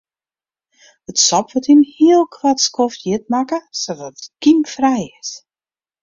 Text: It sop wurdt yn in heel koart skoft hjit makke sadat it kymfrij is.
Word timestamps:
It 1.11 1.17
sop 1.23 1.47
wurdt 1.53 1.67
yn 1.73 1.83
in 1.83 1.89
heel 1.97 2.23
koart 2.35 2.59
skoft 2.67 3.01
hjit 3.05 3.25
makke 3.33 3.59
sadat 3.81 4.15
it 4.23 4.27
kymfrij 4.43 5.05
is. 5.19 5.31